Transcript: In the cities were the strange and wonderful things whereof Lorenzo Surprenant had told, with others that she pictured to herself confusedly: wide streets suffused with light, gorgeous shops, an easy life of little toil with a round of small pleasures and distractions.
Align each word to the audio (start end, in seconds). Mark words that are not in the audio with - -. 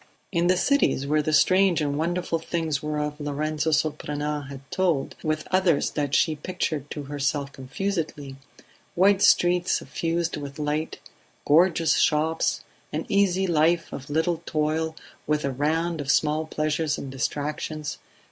In 0.31 0.47
the 0.47 0.57
cities 0.57 1.05
were 1.05 1.21
the 1.21 1.31
strange 1.31 1.79
and 1.79 1.95
wonderful 1.95 2.39
things 2.39 2.81
whereof 2.81 3.19
Lorenzo 3.19 3.69
Surprenant 3.69 4.47
had 4.49 4.61
told, 4.71 5.15
with 5.21 5.47
others 5.51 5.91
that 5.91 6.15
she 6.15 6.35
pictured 6.35 6.89
to 6.89 7.03
herself 7.03 7.51
confusedly: 7.53 8.35
wide 8.95 9.21
streets 9.21 9.73
suffused 9.73 10.37
with 10.37 10.57
light, 10.57 10.97
gorgeous 11.45 11.97
shops, 11.97 12.63
an 12.91 13.05
easy 13.09 13.45
life 13.45 13.93
of 13.93 14.09
little 14.09 14.41
toil 14.47 14.95
with 15.27 15.45
a 15.45 15.51
round 15.51 16.01
of 16.01 16.09
small 16.09 16.47
pleasures 16.47 16.97
and 16.97 17.11
distractions. 17.11 17.99